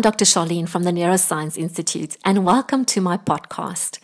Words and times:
I'm 0.00 0.12
Dr. 0.12 0.24
Charlene 0.24 0.66
from 0.66 0.84
the 0.84 0.92
Neuroscience 0.92 1.58
Institute, 1.58 2.16
and 2.24 2.42
welcome 2.42 2.86
to 2.86 3.02
my 3.02 3.18
podcast. 3.18 3.98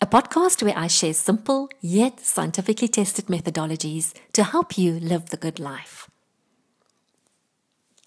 A 0.00 0.06
podcast 0.06 0.62
where 0.62 0.78
I 0.78 0.86
share 0.86 1.12
simple 1.12 1.68
yet 1.80 2.20
scientifically 2.20 2.86
tested 2.86 3.26
methodologies 3.26 4.14
to 4.32 4.44
help 4.44 4.78
you 4.78 5.00
live 5.00 5.30
the 5.30 5.36
good 5.36 5.58
life. 5.58 6.08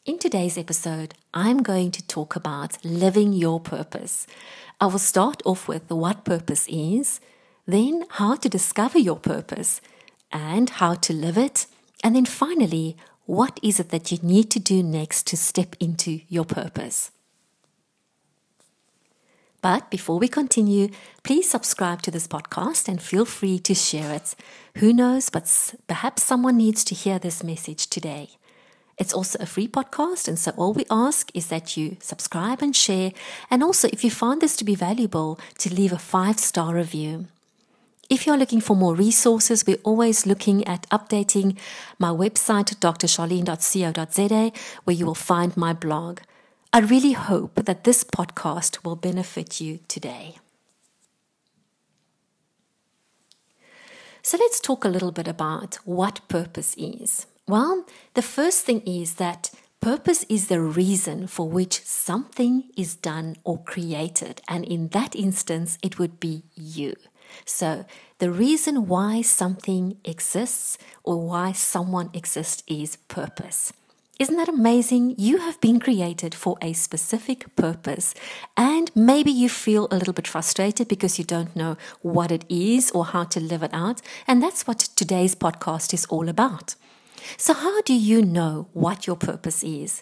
In 0.05 0.17
today's 0.17 0.57
episode, 0.57 1.15
I'm 1.33 1.63
going 1.63 1.91
to 1.91 2.07
talk 2.07 2.37
about 2.37 2.77
living 2.85 3.33
your 3.33 3.59
purpose. 3.59 4.25
I 4.79 4.85
will 4.85 4.97
start 4.97 5.41
off 5.43 5.67
with 5.67 5.91
what 5.91 6.23
purpose 6.23 6.65
is, 6.69 7.19
then 7.65 8.05
how 8.11 8.37
to 8.37 8.47
discover 8.47 8.99
your 8.99 9.19
purpose, 9.19 9.81
and 10.31 10.69
how 10.69 10.93
to 10.93 11.11
live 11.11 11.37
it, 11.37 11.65
and 12.05 12.15
then 12.15 12.23
finally, 12.23 12.95
what 13.25 13.59
is 13.61 13.81
it 13.81 13.89
that 13.89 14.13
you 14.13 14.17
need 14.21 14.49
to 14.51 14.61
do 14.61 14.81
next 14.81 15.27
to 15.27 15.35
step 15.35 15.75
into 15.81 16.21
your 16.29 16.45
purpose? 16.45 17.11
But 19.67 19.89
before 19.89 20.17
we 20.17 20.29
continue, 20.29 20.87
please 21.23 21.49
subscribe 21.49 22.01
to 22.03 22.09
this 22.09 22.25
podcast 22.25 22.87
and 22.87 23.01
feel 23.01 23.25
free 23.25 23.59
to 23.59 23.75
share 23.75 24.13
it. 24.13 24.33
Who 24.77 24.93
knows, 24.93 25.29
but 25.29 25.73
perhaps 25.89 26.23
someone 26.23 26.55
needs 26.55 26.85
to 26.85 26.95
hear 26.95 27.19
this 27.19 27.43
message 27.43 27.87
today. 27.87 28.29
It's 28.97 29.13
also 29.13 29.37
a 29.41 29.45
free 29.45 29.67
podcast, 29.67 30.29
and 30.29 30.39
so 30.39 30.51
all 30.55 30.71
we 30.71 30.85
ask 30.89 31.29
is 31.33 31.47
that 31.47 31.75
you 31.75 31.97
subscribe 31.99 32.61
and 32.61 32.73
share. 32.73 33.11
And 33.51 33.61
also, 33.61 33.89
if 33.91 34.05
you 34.05 34.09
find 34.09 34.39
this 34.39 34.55
to 34.55 34.63
be 34.63 34.73
valuable, 34.73 35.37
to 35.57 35.73
leave 35.73 35.91
a 35.91 35.99
five 35.99 36.39
star 36.39 36.73
review. 36.73 37.25
If 38.09 38.25
you're 38.25 38.37
looking 38.37 38.61
for 38.61 38.73
more 38.77 38.95
resources, 38.95 39.67
we're 39.67 39.83
always 39.83 40.25
looking 40.25 40.65
at 40.65 40.89
updating 40.91 41.57
my 41.99 42.11
website, 42.11 42.73
drcharlene.co.za, 42.79 44.51
where 44.85 44.95
you 44.95 45.05
will 45.05 45.23
find 45.31 45.57
my 45.57 45.73
blog. 45.73 46.21
I 46.77 46.81
really 46.81 47.13
hope 47.13 47.65
that 47.65 47.85
this 47.85 48.03
podcast 48.03 48.85
will 48.85 48.95
benefit 48.95 49.59
you 49.59 49.79
today. 49.87 50.35
So 54.21 54.37
let's 54.37 54.59
talk 54.59 54.85
a 54.85 54.87
little 54.87 55.11
bit 55.11 55.27
about 55.27 55.79
what 55.85 56.21
purpose 56.27 56.75
is. 56.77 57.25
Well, 57.47 57.83
the 58.13 58.21
first 58.21 58.63
thing 58.63 58.81
is 58.81 59.15
that 59.15 59.49
purpose 59.81 60.23
is 60.29 60.49
the 60.49 60.61
reason 60.61 61.25
for 61.25 61.49
which 61.49 61.81
something 61.83 62.65
is 62.77 62.95
done 62.95 63.37
or 63.43 63.57
created. 63.63 64.41
And 64.47 64.63
in 64.63 64.89
that 64.89 65.15
instance, 65.15 65.79
it 65.81 65.97
would 65.97 66.19
be 66.19 66.43
you. 66.53 66.93
So, 67.43 67.85
the 68.19 68.29
reason 68.29 68.85
why 68.85 69.23
something 69.23 69.97
exists 70.05 70.77
or 71.03 71.25
why 71.27 71.53
someone 71.53 72.11
exists 72.13 72.61
is 72.67 72.97
purpose. 73.07 73.73
Isn't 74.19 74.37
that 74.37 74.49
amazing? 74.49 75.13
You 75.19 75.37
have 75.37 75.61
been 75.61 75.79
created 75.79 76.33
for 76.33 76.57
a 76.59 76.73
specific 76.73 77.55
purpose, 77.55 78.15
and 78.55 78.89
maybe 78.95 79.29
you 79.29 79.47
feel 79.47 79.87
a 79.91 79.97
little 79.97 80.13
bit 80.13 80.27
frustrated 80.27 80.87
because 80.87 81.19
you 81.19 81.25
don't 81.25 81.55
know 81.55 81.77
what 82.01 82.31
it 82.31 82.43
is 82.49 82.89
or 82.91 83.05
how 83.05 83.25
to 83.25 83.39
live 83.39 83.61
it 83.61 83.69
out. 83.73 84.01
And 84.25 84.41
that's 84.41 84.65
what 84.65 84.79
today's 84.79 85.35
podcast 85.35 85.93
is 85.93 86.05
all 86.05 86.29
about. 86.29 86.73
So, 87.37 87.53
how 87.53 87.81
do 87.83 87.93
you 87.93 88.23
know 88.23 88.69
what 88.73 89.05
your 89.05 89.17
purpose 89.17 89.63
is? 89.63 90.01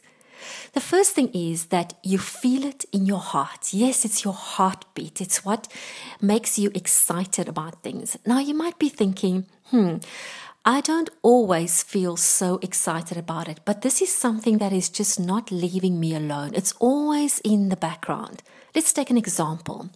The 0.74 0.80
first 0.80 1.12
thing 1.12 1.30
is 1.34 1.66
that 1.68 1.96
you 2.04 2.18
feel 2.18 2.64
it 2.64 2.86
in 2.94 3.06
your 3.06 3.20
heart. 3.20 3.74
Yes, 3.74 4.06
it's 4.06 4.24
your 4.24 4.34
heartbeat. 4.34 5.20
It's 5.20 5.44
what 5.44 5.68
makes 6.22 6.58
you 6.58 6.72
excited 6.74 7.50
about 7.50 7.84
things. 7.84 8.18
Now, 8.26 8.40
you 8.40 8.54
might 8.54 8.80
be 8.80 8.90
thinking, 8.90 9.46
hmm, 9.72 9.98
I 10.68 10.82
don't 10.82 11.12
always 11.22 11.84
feel 11.84 12.18
so 12.18 12.58
excited 12.64 13.20
about 13.20 13.48
it, 13.48 13.60
but 13.66 13.84
this 13.84 14.02
is 14.02 14.12
something 14.12 14.58
that 14.58 14.74
is 14.74 14.90
just 14.90 15.20
not 15.20 15.52
leaving 15.52 16.00
me 16.00 16.16
alone. 16.16 16.56
It's 16.56 16.74
always 16.80 17.38
in 17.42 17.70
the 17.70 17.76
background. 17.76 18.42
Let's 18.74 18.92
take 18.92 19.12
an 19.12 19.18
example. 19.18 19.92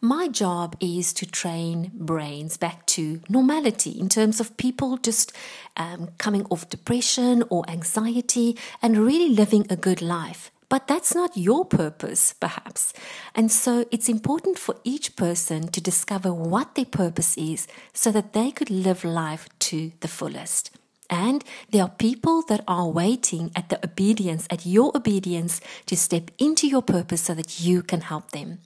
My 0.00 0.28
job 0.28 0.76
is 0.78 1.12
to 1.14 1.26
train 1.26 1.90
brains 1.92 2.56
back 2.56 2.86
to 2.86 3.20
normality 3.28 3.98
in 3.98 4.08
terms 4.08 4.38
of 4.38 4.56
people 4.56 4.96
just 4.96 5.32
um, 5.76 6.10
coming 6.18 6.46
off 6.50 6.70
depression 6.70 7.42
or 7.50 7.68
anxiety 7.68 8.56
and 8.80 8.98
really 8.98 9.30
living 9.30 9.66
a 9.68 9.74
good 9.74 10.00
life. 10.00 10.52
But 10.68 10.88
that's 10.88 11.14
not 11.14 11.36
your 11.36 11.64
purpose, 11.64 12.32
perhaps. 12.32 12.92
And 13.34 13.52
so 13.52 13.84
it's 13.92 14.08
important 14.08 14.58
for 14.58 14.76
each 14.82 15.14
person 15.14 15.68
to 15.68 15.80
discover 15.80 16.32
what 16.32 16.74
their 16.74 16.84
purpose 16.84 17.36
is 17.36 17.68
so 17.92 18.10
that 18.10 18.32
they 18.32 18.50
could 18.50 18.70
live 18.70 19.04
life 19.04 19.48
to 19.60 19.92
the 20.00 20.08
fullest. 20.08 20.70
And 21.08 21.44
there 21.70 21.82
are 21.82 21.88
people 21.88 22.42
that 22.48 22.64
are 22.66 22.88
waiting 22.88 23.52
at 23.54 23.68
the 23.68 23.78
obedience, 23.84 24.48
at 24.50 24.66
your 24.66 24.90
obedience 24.96 25.60
to 25.86 25.96
step 25.96 26.30
into 26.38 26.66
your 26.66 26.82
purpose 26.82 27.22
so 27.22 27.34
that 27.34 27.60
you 27.60 27.82
can 27.82 28.00
help 28.00 28.32
them. 28.32 28.58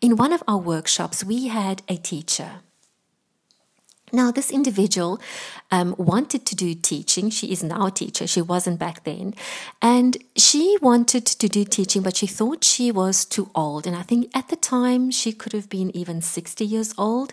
In 0.00 0.16
one 0.16 0.32
of 0.32 0.42
our 0.48 0.58
workshops, 0.58 1.22
we 1.22 1.48
had 1.48 1.82
a 1.88 1.96
teacher. 1.96 2.62
Now, 4.12 4.30
this 4.30 4.50
individual 4.50 5.20
um, 5.70 5.94
wanted 5.98 6.46
to 6.46 6.56
do 6.56 6.74
teaching. 6.74 7.30
She 7.30 7.52
is 7.52 7.62
now 7.62 7.86
a 7.86 7.90
teacher. 7.90 8.26
She 8.26 8.42
wasn't 8.42 8.78
back 8.78 9.04
then. 9.04 9.34
And 9.82 10.16
she 10.36 10.76
wanted 10.80 11.26
to 11.26 11.48
do 11.48 11.64
teaching, 11.64 12.02
but 12.02 12.16
she 12.16 12.26
thought 12.26 12.64
she 12.64 12.90
was 12.90 13.24
too 13.24 13.50
old. 13.54 13.86
And 13.86 13.94
I 13.96 14.02
think 14.02 14.30
at 14.34 14.48
the 14.48 14.56
time 14.56 15.10
she 15.10 15.32
could 15.32 15.52
have 15.52 15.68
been 15.68 15.94
even 15.96 16.22
60 16.22 16.64
years 16.64 16.94
old. 16.96 17.32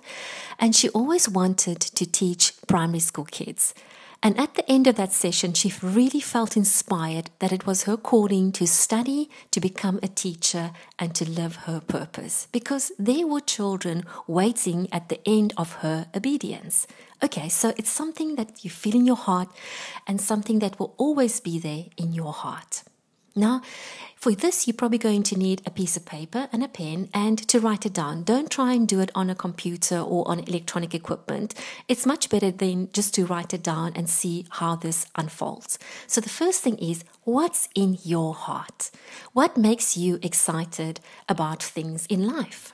And 0.60 0.76
she 0.76 0.90
always 0.90 1.30
wanted 1.30 1.80
to 1.82 2.06
teach 2.06 2.54
primary 2.68 3.00
school 3.00 3.26
kids. 3.26 3.74
And 4.24 4.40
at 4.40 4.56
the 4.56 4.70
end 4.70 4.88
of 4.88 4.96
that 4.96 5.14
session, 5.14 5.54
she 5.54 5.74
really 5.82 6.20
felt 6.20 6.58
inspired 6.58 7.30
that 7.40 7.52
it 7.52 7.68
was 7.68 7.84
her 7.84 7.98
calling 7.98 8.52
to 8.54 8.66
study, 8.66 9.30
to 9.52 9.60
become 9.60 10.00
a 10.02 10.08
teacher, 10.08 10.72
and 10.98 11.14
to 11.16 11.30
live 11.30 11.56
her 11.68 11.80
purpose. 11.80 12.48
Because 12.52 12.92
there 12.98 13.28
were 13.28 13.42
children 13.42 14.04
waiting 14.28 14.88
at 14.92 15.10
the 15.10 15.20
end 15.28 15.54
of 15.58 15.74
her 15.84 16.08
obedience. 16.16 16.88
Okay, 17.24 17.50
so 17.50 17.74
it's 17.78 17.90
something 17.90 18.36
that 18.36 18.64
you 18.64 18.70
feel 18.70 18.96
in 18.96 19.06
your 19.06 19.16
heart 19.16 19.50
and 20.08 20.20
something 20.20 20.60
that 20.60 20.80
will 20.80 20.94
always 20.98 21.40
be 21.40 21.60
there 21.60 21.86
in 21.98 22.14
your 22.14 22.34
heart. 22.34 22.84
Now, 23.36 23.62
for 24.16 24.32
this, 24.32 24.66
you're 24.66 24.74
probably 24.74 24.98
going 24.98 25.24
to 25.24 25.38
need 25.38 25.62
a 25.66 25.70
piece 25.70 25.98
of 25.98 26.06
paper 26.06 26.48
and 26.54 26.64
a 26.64 26.70
pen 26.70 27.10
and 27.14 27.38
to 27.50 27.60
write 27.60 27.86
it 27.86 27.94
down. 27.94 28.24
Don't 28.24 28.50
try 28.50 28.74
and 28.74 28.88
do 28.88 29.02
it 29.02 29.12
on 29.14 29.30
a 29.30 29.36
computer 29.36 30.00
or 30.00 30.26
on 30.28 30.40
electronic 30.40 30.96
equipment. 30.96 31.54
It's 31.90 32.06
much 32.06 32.30
better 32.30 32.50
than 32.50 32.90
just 32.94 33.14
to 33.16 33.26
write 33.26 33.54
it 33.54 33.62
down 33.62 33.92
and 33.94 34.10
see 34.10 34.46
how 34.52 34.78
this 34.78 35.06
unfolds. 35.16 35.78
So, 36.08 36.22
the 36.22 36.30
first 36.30 36.62
thing 36.62 36.78
is 36.78 37.04
what's 37.24 37.68
in 37.76 37.98
your 38.04 38.34
heart? 38.34 38.90
What 39.34 39.58
makes 39.58 39.98
you 39.98 40.18
excited 40.24 41.02
about 41.28 41.62
things 41.62 42.06
in 42.08 42.26
life? 42.26 42.74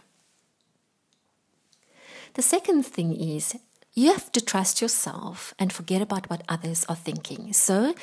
The 2.36 2.44
second 2.44 2.86
thing 2.86 3.14
is 3.14 3.56
you 3.94 4.14
have 4.14 4.32
to 4.32 4.42
trust 4.42 4.82
yourself 4.82 5.54
and 5.60 5.74
forget 5.74 6.02
about 6.02 6.30
what 6.30 6.44
others 6.48 6.86
are 6.88 6.96
thinking. 6.96 7.52
So, 7.52 7.94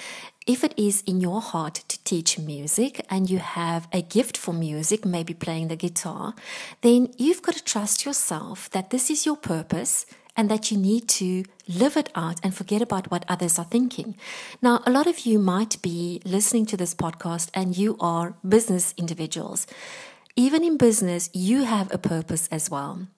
if 0.46 0.62
it 0.62 0.74
is 0.76 1.02
in 1.06 1.20
your 1.20 1.40
heart 1.40 1.82
to 1.88 2.02
teach 2.04 2.38
music 2.38 3.04
and 3.10 3.28
you 3.28 3.38
have 3.38 3.88
a 3.92 4.02
gift 4.02 4.36
for 4.36 4.52
music, 4.52 5.04
maybe 5.04 5.34
playing 5.34 5.68
the 5.68 5.76
guitar, 5.76 6.34
then 6.82 7.12
you've 7.16 7.42
got 7.42 7.54
to 7.56 7.64
trust 7.64 8.04
yourself 8.04 8.70
that 8.70 8.90
this 8.90 9.10
is 9.10 9.24
your 9.24 9.36
purpose 9.36 10.06
and 10.36 10.50
that 10.50 10.70
you 10.70 10.78
need 10.78 11.08
to 11.08 11.44
live 11.66 11.96
it 11.96 12.10
out 12.14 12.38
and 12.42 12.54
forget 12.54 12.80
about 12.80 13.10
what 13.10 13.24
others 13.28 13.58
are 13.58 13.64
thinking. 13.64 14.14
Now, 14.62 14.82
a 14.86 14.90
lot 14.90 15.06
of 15.06 15.26
you 15.26 15.38
might 15.38 15.80
be 15.82 16.20
listening 16.24 16.64
to 16.66 16.76
this 16.76 16.94
podcast 16.94 17.50
and 17.52 17.76
you 17.76 17.96
are 17.98 18.34
business 18.46 18.94
individuals. 18.96 19.66
Even 20.36 20.62
in 20.62 20.76
business, 20.76 21.28
you 21.32 21.64
have 21.64 21.92
a 21.92 21.98
purpose 21.98 22.46
as 22.52 22.70
well. 22.70 23.08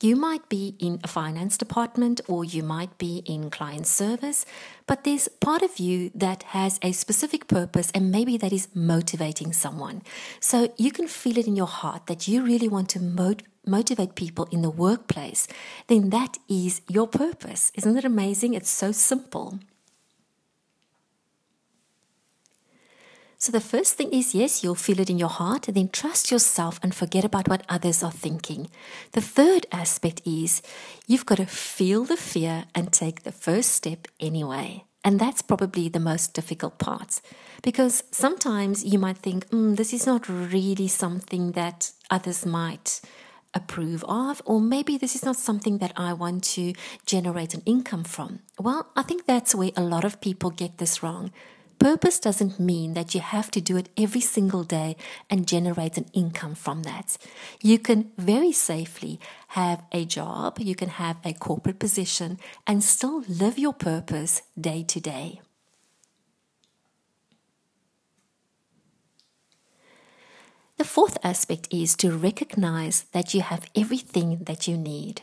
You 0.00 0.14
might 0.14 0.48
be 0.48 0.76
in 0.78 1.00
a 1.02 1.08
finance 1.08 1.58
department 1.58 2.20
or 2.28 2.44
you 2.44 2.62
might 2.62 2.96
be 2.98 3.24
in 3.26 3.50
client 3.50 3.84
service, 3.84 4.46
but 4.86 5.02
there's 5.02 5.26
part 5.26 5.60
of 5.62 5.80
you 5.80 6.12
that 6.14 6.44
has 6.54 6.78
a 6.82 6.92
specific 6.92 7.48
purpose 7.48 7.90
and 7.92 8.12
maybe 8.12 8.36
that 8.36 8.52
is 8.52 8.68
motivating 8.74 9.52
someone. 9.52 10.02
So 10.38 10.72
you 10.76 10.92
can 10.92 11.08
feel 11.08 11.36
it 11.36 11.48
in 11.48 11.56
your 11.56 11.66
heart 11.66 12.06
that 12.06 12.28
you 12.28 12.44
really 12.44 12.68
want 12.68 12.88
to 12.90 13.00
motivate 13.00 13.48
motivate 13.66 14.14
people 14.14 14.48
in 14.50 14.62
the 14.62 14.70
workplace, 14.70 15.46
then 15.88 16.08
that 16.08 16.38
is 16.48 16.80
your 16.88 17.06
purpose. 17.06 17.70
Isn't 17.74 17.98
it 17.98 18.04
amazing? 18.04 18.54
It's 18.54 18.70
so 18.70 18.92
simple. 18.92 19.58
So 23.40 23.52
the 23.52 23.60
first 23.60 23.94
thing 23.94 24.12
is 24.12 24.34
yes, 24.34 24.64
you'll 24.64 24.74
feel 24.74 24.98
it 24.98 25.08
in 25.08 25.16
your 25.16 25.28
heart, 25.28 25.68
and 25.68 25.76
then 25.76 25.90
trust 25.90 26.32
yourself 26.32 26.80
and 26.82 26.92
forget 26.92 27.24
about 27.24 27.46
what 27.46 27.62
others 27.68 28.02
are 28.02 28.10
thinking. 28.10 28.68
The 29.12 29.20
third 29.20 29.64
aspect 29.70 30.22
is 30.26 30.60
you've 31.06 31.24
got 31.24 31.36
to 31.36 31.46
feel 31.46 32.02
the 32.02 32.16
fear 32.16 32.64
and 32.74 32.92
take 32.92 33.22
the 33.22 33.30
first 33.30 33.70
step 33.70 34.08
anyway. 34.18 34.84
And 35.04 35.20
that's 35.20 35.40
probably 35.40 35.88
the 35.88 36.00
most 36.00 36.34
difficult 36.34 36.78
part 36.78 37.20
because 37.62 38.02
sometimes 38.10 38.84
you 38.84 38.98
might 38.98 39.18
think, 39.18 39.48
mm, 39.50 39.76
this 39.76 39.92
is 39.92 40.04
not 40.04 40.28
really 40.28 40.88
something 40.88 41.52
that 41.52 41.92
others 42.10 42.44
might 42.44 43.00
approve 43.54 44.04
of, 44.08 44.42
or 44.44 44.60
maybe 44.60 44.98
this 44.98 45.14
is 45.14 45.24
not 45.24 45.36
something 45.36 45.78
that 45.78 45.92
I 45.96 46.12
want 46.12 46.42
to 46.54 46.74
generate 47.06 47.54
an 47.54 47.62
income 47.64 48.02
from. 48.02 48.40
Well, 48.58 48.90
I 48.96 49.02
think 49.02 49.26
that's 49.26 49.54
where 49.54 49.70
a 49.76 49.82
lot 49.82 50.04
of 50.04 50.20
people 50.20 50.50
get 50.50 50.78
this 50.78 51.04
wrong 51.04 51.30
Purpose 51.78 52.18
doesn't 52.18 52.58
mean 52.58 52.94
that 52.94 53.14
you 53.14 53.20
have 53.20 53.50
to 53.52 53.60
do 53.60 53.76
it 53.76 53.88
every 53.96 54.20
single 54.20 54.64
day 54.64 54.96
and 55.30 55.46
generate 55.46 55.96
an 55.96 56.06
income 56.12 56.56
from 56.56 56.82
that. 56.82 57.16
You 57.62 57.78
can 57.78 58.10
very 58.18 58.50
safely 58.50 59.20
have 59.48 59.84
a 59.92 60.04
job, 60.04 60.58
you 60.58 60.74
can 60.74 60.88
have 60.88 61.18
a 61.24 61.32
corporate 61.32 61.78
position, 61.78 62.38
and 62.66 62.82
still 62.82 63.22
live 63.28 63.58
your 63.58 63.72
purpose 63.72 64.42
day 64.60 64.82
to 64.88 65.00
day. 65.00 65.40
The 70.78 70.84
fourth 70.84 71.18
aspect 71.22 71.68
is 71.72 71.96
to 71.96 72.16
recognize 72.16 73.02
that 73.12 73.34
you 73.34 73.40
have 73.42 73.68
everything 73.74 74.44
that 74.44 74.66
you 74.66 74.76
need. 74.76 75.22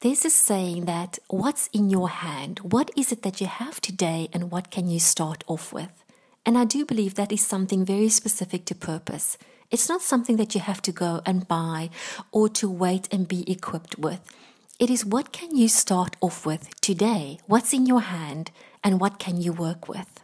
There's 0.00 0.24
is 0.24 0.34
saying 0.34 0.84
that 0.84 1.18
what's 1.28 1.68
in 1.72 1.90
your 1.90 2.08
hand? 2.08 2.60
What 2.60 2.90
is 2.96 3.12
it 3.12 3.22
that 3.22 3.40
you 3.40 3.46
have 3.46 3.80
today 3.80 4.28
and 4.32 4.50
what 4.50 4.70
can 4.70 4.88
you 4.88 5.00
start 5.00 5.44
off 5.46 5.72
with? 5.72 6.04
And 6.44 6.56
I 6.56 6.64
do 6.64 6.84
believe 6.84 7.14
that 7.14 7.32
is 7.32 7.46
something 7.46 7.84
very 7.84 8.08
specific 8.08 8.64
to 8.66 8.74
purpose. 8.74 9.36
It's 9.70 9.88
not 9.88 10.02
something 10.02 10.36
that 10.36 10.54
you 10.54 10.60
have 10.60 10.80
to 10.82 10.92
go 10.92 11.20
and 11.26 11.46
buy 11.46 11.90
or 12.32 12.48
to 12.50 12.70
wait 12.70 13.08
and 13.12 13.28
be 13.28 13.50
equipped 13.50 13.98
with. 13.98 14.20
It 14.78 14.90
is 14.90 15.04
what 15.04 15.32
can 15.32 15.56
you 15.56 15.68
start 15.68 16.16
off 16.20 16.46
with 16.46 16.80
today? 16.80 17.38
What's 17.46 17.72
in 17.72 17.84
your 17.84 18.00
hand 18.00 18.50
and 18.82 19.00
what 19.00 19.18
can 19.18 19.40
you 19.40 19.52
work 19.52 19.88
with? 19.88 20.20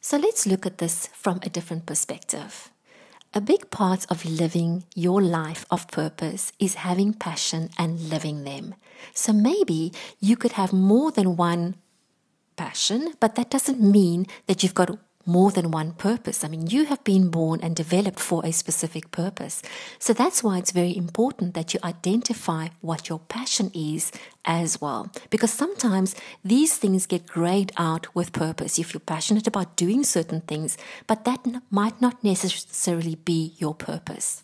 So 0.00 0.16
let's 0.16 0.46
look 0.46 0.66
at 0.66 0.78
this 0.78 1.06
from 1.08 1.38
a 1.42 1.48
different 1.48 1.86
perspective. 1.86 2.70
A 3.32 3.40
big 3.40 3.70
part 3.70 4.06
of 4.10 4.24
living 4.24 4.84
your 4.96 5.22
life 5.22 5.64
of 5.70 5.86
purpose 5.86 6.50
is 6.58 6.74
having 6.82 7.14
passion 7.14 7.70
and 7.78 8.10
living 8.10 8.42
them. 8.42 8.74
So 9.14 9.32
maybe 9.32 9.92
you 10.18 10.36
could 10.36 10.52
have 10.52 10.72
more 10.72 11.12
than 11.12 11.36
one 11.36 11.76
passion, 12.56 13.14
but 13.20 13.36
that 13.36 13.48
doesn't 13.48 13.80
mean 13.80 14.26
that 14.48 14.64
you've 14.64 14.74
got 14.74 14.98
more 15.26 15.50
than 15.50 15.70
one 15.70 15.92
purpose. 15.92 16.42
I 16.42 16.48
mean, 16.48 16.66
you 16.66 16.86
have 16.86 17.04
been 17.04 17.30
born 17.30 17.60
and 17.62 17.76
developed 17.76 18.18
for 18.18 18.44
a 18.44 18.52
specific 18.52 19.10
purpose. 19.10 19.62
So 19.98 20.12
that's 20.12 20.42
why 20.42 20.58
it's 20.58 20.70
very 20.72 20.96
important 20.96 21.54
that 21.54 21.74
you 21.74 21.80
identify 21.84 22.68
what 22.80 23.08
your 23.08 23.18
passion 23.18 23.70
is 23.74 24.12
as 24.44 24.80
well. 24.80 25.10
Because 25.28 25.52
sometimes 25.52 26.14
these 26.44 26.76
things 26.76 27.06
get 27.06 27.26
grayed 27.26 27.72
out 27.76 28.14
with 28.14 28.32
purpose. 28.32 28.78
If 28.78 28.94
you're 28.94 29.00
passionate 29.00 29.46
about 29.46 29.76
doing 29.76 30.04
certain 30.04 30.40
things, 30.40 30.78
but 31.06 31.24
that 31.24 31.46
might 31.70 32.00
not 32.00 32.24
necessarily 32.24 33.14
be 33.16 33.54
your 33.58 33.74
purpose. 33.74 34.42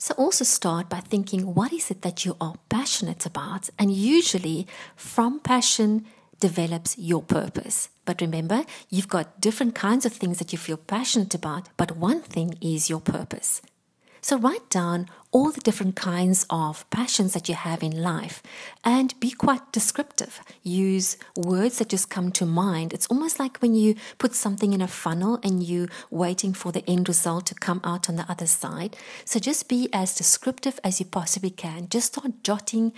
So 0.00 0.14
also 0.14 0.44
start 0.44 0.88
by 0.88 1.00
thinking 1.00 1.54
what 1.54 1.74
is 1.74 1.90
it 1.90 2.00
that 2.02 2.24
you 2.24 2.34
are 2.40 2.54
passionate 2.70 3.26
about? 3.26 3.68
And 3.78 3.92
usually 3.92 4.66
from 4.96 5.40
passion 5.40 6.06
develops 6.40 6.98
your 6.98 7.22
purpose. 7.22 7.88
But 8.04 8.20
remember, 8.20 8.64
you've 8.88 9.08
got 9.08 9.40
different 9.40 9.74
kinds 9.74 10.04
of 10.04 10.12
things 10.12 10.38
that 10.38 10.52
you 10.52 10.58
feel 10.58 10.76
passionate 10.76 11.34
about, 11.34 11.68
but 11.76 11.96
one 11.96 12.20
thing 12.20 12.56
is 12.60 12.90
your 12.90 13.00
purpose. 13.00 13.62
So 14.22 14.38
write 14.38 14.68
down 14.68 15.08
all 15.32 15.50
the 15.50 15.60
different 15.60 15.96
kinds 15.96 16.44
of 16.50 16.88
passions 16.90 17.32
that 17.32 17.48
you 17.48 17.54
have 17.54 17.82
in 17.82 18.02
life 18.02 18.42
and 18.84 19.18
be 19.18 19.30
quite 19.30 19.72
descriptive. 19.72 20.40
Use 20.62 21.16
words 21.36 21.78
that 21.78 21.88
just 21.88 22.10
come 22.10 22.30
to 22.32 22.44
mind. 22.44 22.92
It's 22.92 23.06
almost 23.06 23.38
like 23.38 23.58
when 23.58 23.74
you 23.74 23.94
put 24.18 24.34
something 24.34 24.72
in 24.72 24.82
a 24.82 24.88
funnel 24.88 25.38
and 25.42 25.62
you 25.62 25.88
waiting 26.10 26.52
for 26.52 26.72
the 26.72 26.84
end 26.88 27.08
result 27.08 27.46
to 27.46 27.54
come 27.54 27.80
out 27.82 28.08
on 28.08 28.16
the 28.16 28.30
other 28.30 28.46
side. 28.46 28.96
So 29.24 29.38
just 29.38 29.68
be 29.68 29.88
as 29.92 30.14
descriptive 30.14 30.78
as 30.84 31.00
you 31.00 31.06
possibly 31.06 31.50
can. 31.50 31.88
Just 31.88 32.08
start 32.08 32.42
jotting 32.42 32.92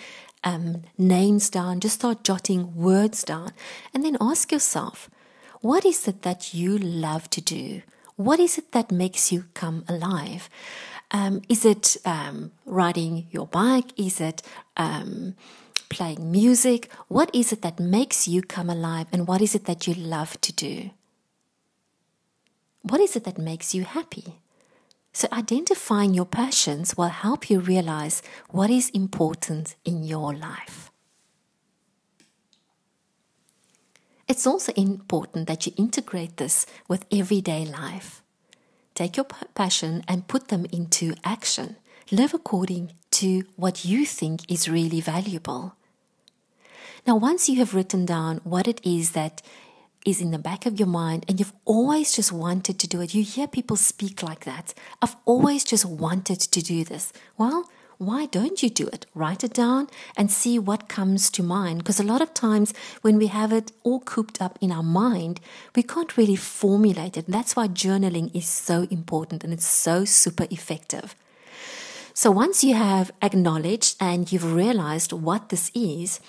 um, 0.44 0.82
names 0.98 1.50
down, 1.50 1.80
just 1.80 1.96
start 1.96 2.24
jotting 2.24 2.74
words 2.74 3.22
down, 3.22 3.52
and 3.94 4.04
then 4.04 4.16
ask 4.20 4.52
yourself, 4.52 5.10
what 5.60 5.84
is 5.84 6.08
it 6.08 6.22
that 6.22 6.52
you 6.52 6.76
love 6.78 7.30
to 7.30 7.40
do? 7.40 7.82
What 8.16 8.40
is 8.40 8.58
it 8.58 8.72
that 8.72 8.90
makes 8.90 9.32
you 9.32 9.44
come 9.54 9.84
alive? 9.88 10.50
Um, 11.12 11.42
is 11.48 11.64
it 11.64 11.96
um, 12.04 12.52
riding 12.66 13.26
your 13.30 13.46
bike? 13.46 13.98
Is 13.98 14.20
it 14.20 14.42
um, 14.76 15.34
playing 15.88 16.32
music? 16.32 16.90
What 17.08 17.30
is 17.34 17.52
it 17.52 17.62
that 17.62 17.78
makes 17.78 18.26
you 18.26 18.42
come 18.42 18.70
alive? 18.70 19.06
And 19.12 19.28
what 19.28 19.42
is 19.42 19.54
it 19.54 19.66
that 19.66 19.86
you 19.86 19.94
love 19.94 20.40
to 20.40 20.52
do? 20.52 20.90
What 22.82 23.00
is 23.00 23.14
it 23.14 23.24
that 23.24 23.38
makes 23.38 23.74
you 23.74 23.84
happy? 23.84 24.40
So, 25.12 25.28
identifying 25.30 26.14
your 26.14 26.24
passions 26.24 26.96
will 26.96 27.08
help 27.08 27.50
you 27.50 27.60
realize 27.60 28.22
what 28.50 28.70
is 28.70 28.88
important 28.90 29.76
in 29.84 30.04
your 30.04 30.34
life. 30.34 30.90
It's 34.26 34.46
also 34.46 34.72
important 34.72 35.46
that 35.48 35.66
you 35.66 35.72
integrate 35.76 36.38
this 36.38 36.64
with 36.88 37.04
everyday 37.12 37.66
life. 37.66 38.22
Take 38.94 39.16
your 39.18 39.26
passion 39.54 40.02
and 40.08 40.28
put 40.28 40.48
them 40.48 40.64
into 40.72 41.14
action. 41.24 41.76
Live 42.10 42.32
according 42.32 42.92
to 43.10 43.44
what 43.56 43.84
you 43.84 44.06
think 44.06 44.50
is 44.50 44.68
really 44.68 45.02
valuable. 45.02 45.76
Now, 47.06 47.16
once 47.16 47.48
you 47.48 47.56
have 47.56 47.74
written 47.74 48.06
down 48.06 48.40
what 48.44 48.68
it 48.68 48.80
is 48.84 49.12
that 49.12 49.42
is 50.04 50.20
in 50.20 50.30
the 50.30 50.38
back 50.38 50.66
of 50.66 50.78
your 50.78 50.88
mind 50.88 51.24
and 51.28 51.38
you've 51.38 51.52
always 51.64 52.14
just 52.14 52.32
wanted 52.32 52.78
to 52.78 52.88
do 52.88 53.00
it, 53.00 53.14
you 53.14 53.22
hear 53.22 53.46
people 53.46 53.76
speak 53.76 54.22
like 54.22 54.44
that. 54.44 54.74
I've 55.00 55.16
always 55.24 55.64
just 55.64 55.84
wanted 55.84 56.40
to 56.40 56.62
do 56.62 56.84
this. 56.84 57.12
Well, 57.38 57.70
why 57.98 58.26
don't 58.26 58.62
you 58.64 58.68
do 58.68 58.88
it? 58.88 59.06
Write 59.14 59.44
it 59.44 59.54
down 59.54 59.88
and 60.16 60.28
see 60.28 60.58
what 60.58 60.88
comes 60.88 61.30
to 61.30 61.42
mind. 61.42 61.78
Because 61.78 62.00
a 62.00 62.04
lot 62.04 62.20
of 62.20 62.34
times 62.34 62.74
when 63.02 63.16
we 63.16 63.28
have 63.28 63.52
it 63.52 63.70
all 63.84 64.00
cooped 64.00 64.42
up 64.42 64.58
in 64.60 64.72
our 64.72 64.82
mind, 64.82 65.40
we 65.76 65.84
can't 65.84 66.16
really 66.16 66.34
formulate 66.34 67.16
it. 67.16 67.26
That's 67.28 67.54
why 67.54 67.68
journaling 67.68 68.34
is 68.34 68.46
so 68.46 68.88
important 68.90 69.44
and 69.44 69.52
it's 69.52 69.66
so 69.66 70.04
super 70.04 70.48
effective. 70.50 71.14
So 72.12 72.30
once 72.30 72.64
you 72.64 72.74
have 72.74 73.12
acknowledged 73.22 73.96
and 74.00 74.30
you've 74.30 74.52
realized 74.52 75.12
what 75.12 75.50
this 75.50 75.70
is, 75.72 76.20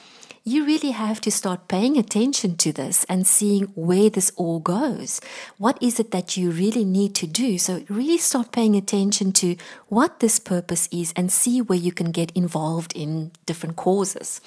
you 0.45 0.65
really 0.65 0.91
have 0.91 1.21
to 1.21 1.31
start 1.31 1.69
paying 1.69 1.97
attention 1.97 2.57
to 2.57 2.73
this 2.73 3.05
and 3.05 3.25
seeing 3.25 3.63
where 3.75 4.09
this 4.09 4.31
all 4.35 4.59
goes. 4.59 5.21
What 5.57 5.81
is 5.81 6.01
it 6.01 6.11
that 6.11 6.35
you 6.35 6.51
really 6.51 6.83
need 6.83 7.15
to 7.15 7.27
do? 7.27 7.57
So, 7.57 7.83
really 7.87 8.17
start 8.17 8.51
paying 8.51 8.75
attention 8.75 9.31
to 9.33 9.55
what 9.87 10.19
this 10.19 10.39
purpose 10.39 10.89
is 10.91 11.13
and 11.15 11.31
see 11.31 11.61
where 11.61 11.79
you 11.79 11.93
can 11.93 12.11
get 12.11 12.31
involved 12.31 12.93
in 12.93 13.31
different 13.45 13.77
causes. 13.77 14.41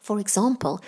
For 0.00 0.20
example, 0.20 0.82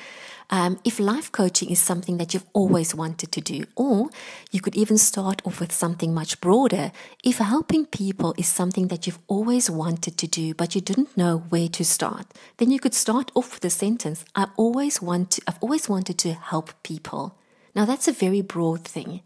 um, 0.50 0.78
if 0.84 0.98
life 0.98 1.30
coaching 1.32 1.70
is 1.70 1.80
something 1.80 2.18
that 2.18 2.34
you've 2.34 2.46
always 2.52 2.94
wanted 2.94 3.32
to 3.32 3.40
do, 3.40 3.64
or 3.76 4.10
you 4.50 4.60
could 4.60 4.76
even 4.76 4.98
start 4.98 5.42
off 5.44 5.60
with 5.60 5.72
something 5.72 6.14
much 6.14 6.40
broader. 6.40 6.92
If 7.22 7.38
helping 7.38 7.86
people 7.86 8.34
is 8.36 8.48
something 8.48 8.88
that 8.88 9.06
you've 9.06 9.18
always 9.28 9.70
wanted 9.70 10.16
to 10.18 10.26
do, 10.26 10.54
but 10.54 10.74
you 10.74 10.80
didn't 10.80 11.16
know 11.16 11.44
where 11.48 11.68
to 11.68 11.84
start, 11.84 12.26
then 12.58 12.70
you 12.70 12.80
could 12.80 12.94
start 12.94 13.30
off 13.34 13.54
with 13.54 13.64
a 13.64 13.70
sentence 13.70 14.24
I 14.34 14.48
always 14.56 15.00
want 15.00 15.30
to, 15.32 15.42
I've 15.46 15.62
always 15.62 15.88
wanted 15.88 16.18
to 16.18 16.32
help 16.34 16.70
people. 16.82 17.36
Now, 17.74 17.84
that's 17.84 18.08
a 18.08 18.12
very 18.12 18.40
broad 18.40 18.84
thing. 18.84 19.22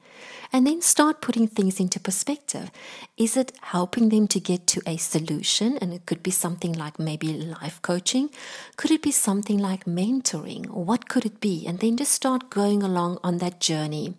And 0.51 0.67
then 0.67 0.81
start 0.81 1.21
putting 1.21 1.47
things 1.47 1.79
into 1.79 2.01
perspective. 2.01 2.71
Is 3.19 3.37
it 3.37 3.53
helping 3.61 4.09
them 4.09 4.27
to 4.29 4.41
get 4.41 4.67
to 4.69 4.81
a 4.87 4.97
solution? 4.97 5.77
And 5.77 5.93
it 5.93 6.07
could 6.07 6.23
be 6.23 6.31
something 6.31 6.73
like 6.73 6.99
maybe 6.99 7.35
life 7.35 7.83
coaching. 7.83 8.31
Could 8.77 8.91
it 8.91 9.03
be 9.03 9.11
something 9.13 9.59
like 9.59 9.85
mentoring? 9.85 10.75
Or 10.75 10.85
what 10.85 11.09
could 11.09 11.27
it 11.27 11.41
be? 11.41 11.67
And 11.67 11.79
then 11.81 11.99
just 11.99 12.13
start 12.13 12.49
going 12.49 12.83
along 12.83 13.19
on 13.23 13.39
that 13.39 13.61
journey. 13.61 14.15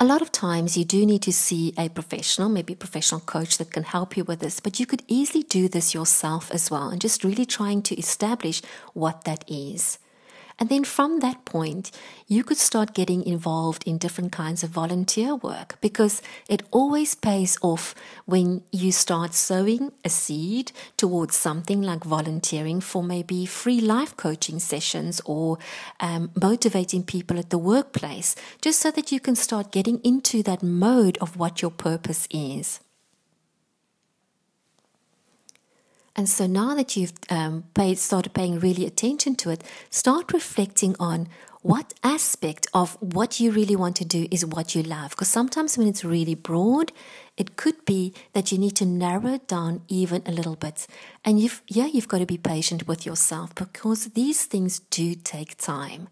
A 0.00 0.04
lot 0.04 0.22
of 0.22 0.30
times 0.30 0.76
you 0.76 0.84
do 0.84 1.04
need 1.04 1.22
to 1.22 1.32
see 1.32 1.74
a 1.76 1.88
professional, 1.88 2.48
maybe 2.48 2.74
a 2.74 2.76
professional 2.76 3.20
coach 3.20 3.58
that 3.58 3.72
can 3.72 3.82
help 3.82 4.16
you 4.16 4.22
with 4.22 4.38
this, 4.38 4.60
but 4.60 4.78
you 4.78 4.86
could 4.86 5.02
easily 5.08 5.42
do 5.42 5.68
this 5.68 5.92
yourself 5.92 6.52
as 6.52 6.70
well 6.70 6.88
and 6.88 7.00
just 7.00 7.24
really 7.24 7.44
trying 7.44 7.82
to 7.82 7.98
establish 7.98 8.62
what 8.94 9.24
that 9.24 9.44
is. 9.48 9.98
And 10.58 10.68
then 10.68 10.84
from 10.84 11.20
that 11.20 11.44
point, 11.44 11.92
you 12.26 12.42
could 12.42 12.56
start 12.56 12.92
getting 12.92 13.24
involved 13.24 13.84
in 13.86 13.96
different 13.96 14.32
kinds 14.32 14.64
of 14.64 14.70
volunteer 14.70 15.36
work 15.36 15.78
because 15.80 16.20
it 16.48 16.64
always 16.72 17.14
pays 17.14 17.56
off 17.62 17.94
when 18.26 18.62
you 18.72 18.90
start 18.90 19.34
sowing 19.34 19.92
a 20.04 20.08
seed 20.08 20.72
towards 20.96 21.36
something 21.36 21.80
like 21.80 22.02
volunteering 22.02 22.80
for 22.80 23.02
maybe 23.02 23.46
free 23.46 23.80
life 23.80 24.16
coaching 24.16 24.58
sessions 24.58 25.20
or 25.24 25.58
um, 26.00 26.30
motivating 26.40 27.04
people 27.04 27.38
at 27.38 27.50
the 27.50 27.58
workplace, 27.58 28.34
just 28.60 28.80
so 28.80 28.90
that 28.90 29.12
you 29.12 29.20
can 29.20 29.36
start 29.36 29.70
getting 29.70 30.00
into 30.02 30.42
that 30.42 30.62
mode 30.62 31.18
of 31.18 31.36
what 31.36 31.62
your 31.62 31.70
purpose 31.70 32.26
is. 32.30 32.80
And 36.18 36.28
so 36.28 36.48
now 36.48 36.74
that 36.74 36.96
you've 36.96 37.12
um, 37.30 37.62
paid, 37.74 37.96
started 37.96 38.34
paying 38.34 38.58
really 38.58 38.84
attention 38.84 39.36
to 39.36 39.50
it, 39.50 39.62
start 39.88 40.32
reflecting 40.32 40.96
on 40.98 41.28
what 41.62 41.94
aspect 42.02 42.66
of 42.74 42.96
what 43.00 43.38
you 43.38 43.52
really 43.52 43.76
want 43.76 43.94
to 43.96 44.04
do 44.04 44.26
is 44.28 44.44
what 44.44 44.74
you 44.74 44.82
love. 44.82 45.10
Because 45.10 45.28
sometimes 45.28 45.78
when 45.78 45.86
it's 45.86 46.04
really 46.04 46.34
broad, 46.34 46.90
it 47.36 47.54
could 47.54 47.84
be 47.84 48.14
that 48.32 48.50
you 48.50 48.58
need 48.58 48.74
to 48.76 48.84
narrow 48.84 49.34
it 49.34 49.46
down 49.46 49.82
even 49.86 50.22
a 50.26 50.32
little 50.32 50.56
bit. 50.56 50.88
And 51.24 51.38
you've, 51.38 51.62
yeah, 51.68 51.86
you've 51.86 52.08
got 52.08 52.18
to 52.18 52.26
be 52.26 52.36
patient 52.36 52.88
with 52.88 53.06
yourself 53.06 53.54
because 53.54 54.06
these 54.06 54.44
things 54.44 54.80
do 54.90 55.14
take 55.14 55.56
time. 55.56 56.08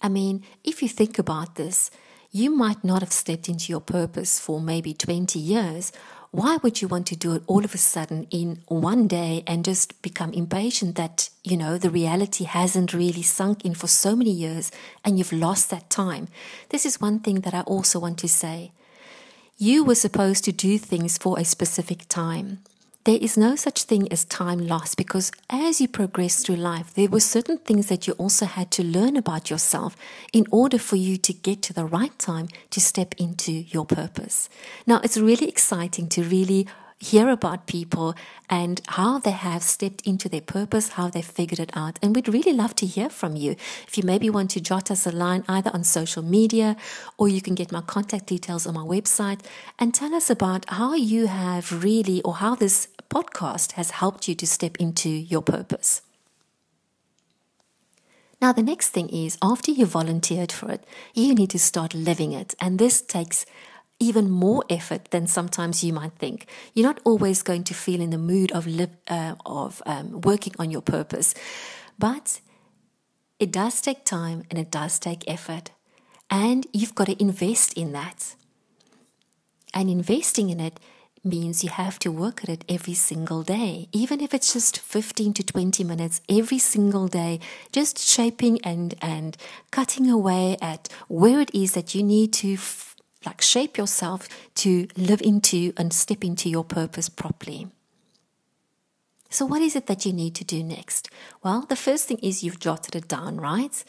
I 0.00 0.08
mean, 0.08 0.44
if 0.64 0.82
you 0.82 0.88
think 0.88 1.18
about 1.18 1.56
this, 1.56 1.90
you 2.30 2.50
might 2.50 2.84
not 2.84 3.02
have 3.02 3.12
stepped 3.12 3.48
into 3.48 3.70
your 3.70 3.80
purpose 3.80 4.40
for 4.40 4.60
maybe 4.60 4.92
20 4.92 5.38
years 5.38 5.92
why 6.36 6.58
would 6.58 6.82
you 6.82 6.88
want 6.88 7.06
to 7.06 7.16
do 7.16 7.34
it 7.34 7.42
all 7.46 7.64
of 7.64 7.74
a 7.74 7.78
sudden 7.78 8.26
in 8.30 8.60
one 8.68 9.08
day 9.08 9.42
and 9.46 9.64
just 9.64 10.02
become 10.02 10.34
impatient 10.34 10.94
that, 10.96 11.30
you 11.42 11.56
know, 11.56 11.78
the 11.78 11.88
reality 11.88 12.44
hasn't 12.44 12.92
really 12.92 13.22
sunk 13.22 13.64
in 13.64 13.74
for 13.74 13.86
so 13.86 14.14
many 14.14 14.32
years 14.32 14.70
and 15.02 15.16
you've 15.16 15.32
lost 15.32 15.70
that 15.70 15.88
time? 15.88 16.28
This 16.68 16.84
is 16.84 17.00
one 17.00 17.20
thing 17.20 17.40
that 17.40 17.54
I 17.54 17.62
also 17.62 17.98
want 17.98 18.18
to 18.18 18.28
say. 18.28 18.72
You 19.56 19.82
were 19.82 19.94
supposed 19.94 20.44
to 20.44 20.52
do 20.52 20.76
things 20.76 21.16
for 21.16 21.38
a 21.38 21.44
specific 21.44 22.06
time. 22.06 22.58
There 23.06 23.18
is 23.20 23.36
no 23.38 23.54
such 23.54 23.84
thing 23.84 24.10
as 24.10 24.24
time 24.24 24.66
lost 24.66 24.96
because 24.96 25.30
as 25.48 25.80
you 25.80 25.86
progress 25.86 26.42
through 26.42 26.56
life, 26.56 26.92
there 26.92 27.08
were 27.08 27.20
certain 27.20 27.58
things 27.58 27.86
that 27.86 28.08
you 28.08 28.14
also 28.14 28.46
had 28.46 28.72
to 28.72 28.82
learn 28.82 29.16
about 29.16 29.48
yourself 29.48 29.96
in 30.32 30.44
order 30.50 30.76
for 30.76 30.96
you 30.96 31.16
to 31.18 31.32
get 31.32 31.62
to 31.62 31.72
the 31.72 31.84
right 31.84 32.18
time 32.18 32.48
to 32.70 32.80
step 32.80 33.14
into 33.16 33.52
your 33.52 33.86
purpose. 33.86 34.48
Now, 34.88 35.00
it's 35.04 35.16
really 35.16 35.48
exciting 35.48 36.08
to 36.08 36.24
really 36.24 36.66
hear 36.98 37.28
about 37.28 37.66
people 37.66 38.14
and 38.48 38.80
how 38.88 39.18
they 39.18 39.30
have 39.30 39.62
stepped 39.62 40.06
into 40.06 40.28
their 40.28 40.40
purpose, 40.40 40.90
how 40.90 41.08
they 41.08 41.22
figured 41.22 41.60
it 41.60 41.70
out. 41.74 41.98
And 42.02 42.14
we'd 42.14 42.28
really 42.28 42.52
love 42.52 42.74
to 42.76 42.86
hear 42.86 43.10
from 43.10 43.36
you. 43.36 43.52
If 43.86 43.98
you 43.98 44.02
maybe 44.02 44.30
want 44.30 44.50
to 44.52 44.60
jot 44.60 44.90
us 44.90 45.06
a 45.06 45.12
line 45.12 45.44
either 45.48 45.70
on 45.74 45.84
social 45.84 46.22
media 46.22 46.76
or 47.18 47.28
you 47.28 47.42
can 47.42 47.54
get 47.54 47.70
my 47.70 47.82
contact 47.82 48.26
details 48.26 48.66
on 48.66 48.74
my 48.74 48.80
website 48.80 49.40
and 49.78 49.92
tell 49.92 50.14
us 50.14 50.30
about 50.30 50.64
how 50.68 50.94
you 50.94 51.26
have 51.26 51.84
really 51.84 52.22
or 52.22 52.36
how 52.36 52.54
this 52.54 52.88
podcast 53.10 53.72
has 53.72 53.90
helped 53.90 54.26
you 54.26 54.34
to 54.34 54.46
step 54.46 54.76
into 54.78 55.08
your 55.08 55.42
purpose. 55.42 56.02
Now, 58.40 58.52
the 58.52 58.62
next 58.62 58.90
thing 58.90 59.08
is 59.08 59.38
after 59.42 59.70
you 59.70 59.86
volunteered 59.86 60.52
for 60.52 60.70
it, 60.70 60.84
you 61.14 61.34
need 61.34 61.50
to 61.50 61.58
start 61.58 61.94
living 61.94 62.32
it. 62.32 62.54
And 62.60 62.78
this 62.78 63.00
takes 63.00 63.46
even 63.98 64.30
more 64.30 64.64
effort 64.68 65.10
than 65.10 65.26
sometimes 65.26 65.82
you 65.82 65.92
might 65.92 66.12
think. 66.12 66.46
You're 66.74 66.86
not 66.86 67.00
always 67.04 67.42
going 67.42 67.64
to 67.64 67.74
feel 67.74 68.00
in 68.00 68.10
the 68.10 68.18
mood 68.18 68.52
of 68.52 68.66
live, 68.66 68.96
uh, 69.08 69.34
of 69.44 69.82
um, 69.86 70.20
working 70.20 70.54
on 70.58 70.70
your 70.70 70.82
purpose, 70.82 71.34
but 71.98 72.40
it 73.38 73.52
does 73.52 73.80
take 73.80 74.04
time 74.04 74.44
and 74.50 74.58
it 74.58 74.70
does 74.70 74.98
take 74.98 75.28
effort, 75.30 75.70
and 76.30 76.66
you've 76.72 76.94
got 76.94 77.06
to 77.06 77.20
invest 77.20 77.72
in 77.74 77.92
that. 77.92 78.34
And 79.72 79.90
investing 79.90 80.50
in 80.50 80.60
it 80.60 80.80
means 81.26 81.64
you 81.64 81.70
have 81.70 81.98
to 81.98 82.10
work 82.10 82.42
at 82.42 82.48
it 82.48 82.64
every 82.68 82.94
single 82.94 83.42
day, 83.42 83.88
even 83.92 84.20
if 84.20 84.32
it's 84.32 84.52
just 84.52 84.78
15 84.78 85.34
to 85.34 85.42
20 85.42 85.84
minutes 85.84 86.20
every 86.28 86.58
single 86.58 87.08
day, 87.08 87.40
just 87.72 87.98
shaping 87.98 88.60
and, 88.62 88.94
and 89.02 89.36
cutting 89.70 90.08
away 90.08 90.56
at 90.62 90.88
where 91.08 91.40
it 91.40 91.54
is 91.54 91.72
that 91.72 91.94
you 91.94 92.02
need 92.02 92.32
to 92.32 92.56
like 93.26 93.42
shape 93.42 93.76
yourself 93.76 94.28
to 94.56 94.86
live 94.96 95.20
into 95.20 95.72
and 95.76 95.92
step 95.92 96.24
into 96.24 96.48
your 96.48 96.64
purpose 96.64 97.08
properly. 97.08 97.68
So, 99.36 99.44
what 99.44 99.60
is 99.60 99.76
it 99.76 99.84
that 99.88 100.06
you 100.06 100.14
need 100.14 100.34
to 100.36 100.44
do 100.44 100.64
next? 100.64 101.10
Well, 101.42 101.66
the 101.68 101.76
first 101.76 102.08
thing 102.08 102.16
is 102.22 102.42
you've 102.42 102.58
jotted 102.58 102.96
it 102.96 103.06
down, 103.06 103.36
right? 103.36 103.84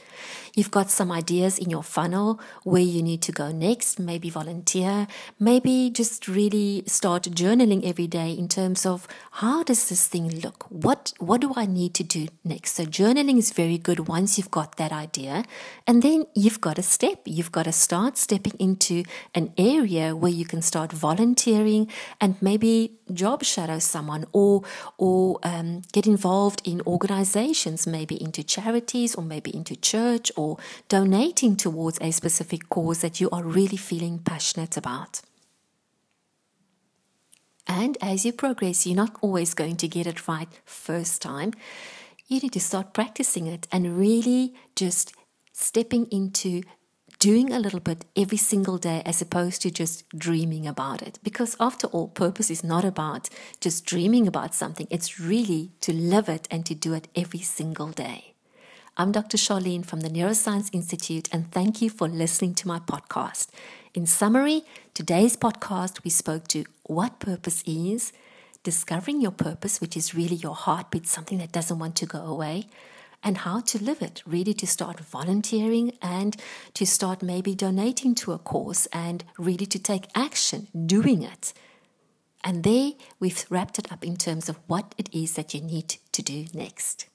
You've 0.54 0.72
got 0.72 0.90
some 0.90 1.10
ideas 1.10 1.58
in 1.58 1.70
your 1.70 1.84
funnel 1.84 2.42
where 2.66 2.82
you 2.82 3.02
need 3.02 3.22
to 3.22 3.32
go 3.32 3.54
next, 3.54 3.98
maybe 3.98 4.30
volunteer, 4.30 5.08
maybe 5.40 5.90
just 5.90 6.28
really 6.28 6.84
start 6.86 7.24
journaling 7.24 7.86
every 7.86 8.08
day 8.08 8.34
in 8.34 8.50
terms 8.50 8.86
of 8.86 9.08
how 9.32 9.64
does 9.64 9.88
this 9.88 10.06
thing 10.08 10.28
look? 10.42 10.66
What 10.70 11.14
what 11.20 11.40
do 11.40 11.54
I 11.56 11.66
need 11.66 11.94
to 11.94 12.04
do 12.04 12.28
next? 12.44 12.74
So 12.76 12.84
journaling 12.84 13.38
is 13.38 13.54
very 13.54 13.78
good 13.78 14.10
once 14.10 14.38
you've 14.38 14.52
got 14.52 14.76
that 14.76 14.92
idea. 14.92 15.46
And 15.86 16.02
then 16.02 16.26
you've 16.36 16.60
got 16.60 16.78
a 16.78 16.84
step. 16.84 17.22
You've 17.24 17.54
got 17.54 17.64
to 17.64 17.72
start 17.72 18.18
stepping 18.18 18.58
into 18.60 19.06
an 19.34 19.54
area 19.58 20.14
where 20.14 20.32
you 20.32 20.44
can 20.44 20.62
start 20.62 20.92
volunteering 20.92 21.88
and 22.20 22.36
maybe 22.42 22.98
job 23.14 23.44
shadow 23.44 23.80
someone 23.80 24.26
or 24.34 24.64
or 24.98 25.37
um, 25.44 25.82
get 25.92 26.08
involved 26.08 26.62
in 26.66 26.82
organizations, 26.88 27.88
maybe 27.88 28.22
into 28.22 28.44
charities 28.44 29.16
or 29.16 29.24
maybe 29.24 29.56
into 29.56 29.76
church 29.76 30.32
or 30.36 30.58
donating 30.90 31.56
towards 31.56 31.98
a 32.02 32.12
specific 32.12 32.70
cause 32.70 33.02
that 33.02 33.20
you 33.20 33.30
are 33.32 33.44
really 33.44 33.78
feeling 33.78 34.20
passionate 34.20 34.78
about. 34.78 35.22
And 37.68 37.98
as 38.02 38.26
you 38.26 38.32
progress, 38.32 38.86
you're 38.88 38.96
not 38.96 39.18
always 39.22 39.54
going 39.54 39.76
to 39.78 39.88
get 39.88 40.08
it 40.08 40.28
right 40.28 40.48
first 40.66 41.22
time. 41.22 41.54
You 42.28 42.40
need 42.40 42.54
to 42.54 42.60
start 42.60 42.94
practicing 42.94 43.48
it 43.48 43.68
and 43.72 43.98
really 43.98 44.54
just 44.76 45.14
stepping 45.52 46.06
into 46.12 46.64
doing 47.20 47.52
a 47.52 47.60
little 47.60 47.80
bit 47.80 48.06
every 48.16 48.38
single 48.38 48.78
day 48.78 49.02
as 49.06 49.22
opposed 49.22 49.62
to 49.62 49.72
just 49.72 50.08
dreaming 50.10 50.68
about 50.68 51.02
it. 51.02 51.18
Because 51.24 51.56
after 51.60 51.88
all, 51.88 52.10
purpose 52.10 52.52
is 52.52 52.64
not 52.64 52.86
about 52.86 53.30
just 53.60 53.86
dreaming 53.86 54.28
about 54.28 54.54
something, 54.54 54.88
it's 54.90 55.20
really 55.20 55.72
to 55.82 55.94
live 55.94 56.30
it 56.30 56.48
and 56.52 56.66
to 56.66 56.76
do 56.76 56.94
it 56.94 57.08
every 57.16 57.40
single 57.40 57.90
day. 57.90 58.34
I'm 58.96 59.12
Dr. 59.12 59.38
Charlene 59.38 59.86
from 59.86 60.02
the 60.02 60.10
Neuroscience 60.10 60.70
Institute, 60.74 61.28
and 61.32 61.52
thank 61.52 61.82
you 61.82 61.90
for 61.90 62.08
listening 62.08 62.56
to 62.56 62.68
my 62.68 62.80
podcast. 62.80 63.48
In 63.94 64.06
summary, 64.06 64.64
today's 64.94 65.38
podcast, 65.38 66.04
we 66.04 66.10
spoke 66.10 66.48
to 66.50 66.66
what 66.84 67.20
purpose 67.20 67.64
is, 67.66 68.12
discovering 68.64 69.22
your 69.22 69.32
purpose, 69.32 69.80
which 69.82 69.96
is 69.96 70.16
really 70.16 70.36
your 70.36 70.56
heartbeat, 70.56 71.08
something 71.08 71.38
that 71.40 71.52
doesn't 71.52 71.80
want 71.80 71.96
to 71.96 72.06
go 72.06 72.20
away 72.20 72.68
and 73.24 73.40
how 73.40 73.60
to 73.62 73.84
live 73.84 74.02
it, 74.02 74.22
really 74.26 74.54
to 74.54 74.68
start 74.68 75.00
volunteering 75.00 75.94
and 76.02 76.38
to 76.74 76.86
start 76.86 77.22
maybe 77.22 77.56
donating 77.56 78.16
to 78.16 78.32
a 78.32 78.38
cause 78.38 78.88
and 78.94 79.24
really 79.38 79.66
to 79.66 79.80
take 79.80 80.08
action 80.16 80.68
doing 80.86 81.24
it. 81.24 81.54
And 82.44 82.64
there 82.64 82.92
we've 83.20 83.46
wrapped 83.50 83.80
it 83.80 83.92
up 83.92 84.06
in 84.06 84.16
terms 84.16 84.48
of 84.50 84.60
what 84.68 84.96
it 84.98 85.14
is 85.14 85.34
that 85.34 85.54
you 85.54 85.62
need 85.62 85.98
to 86.12 86.22
do 86.22 86.46
next. 86.54 87.08